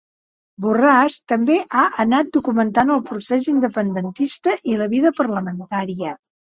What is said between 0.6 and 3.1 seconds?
Borràs també ha anat documentant el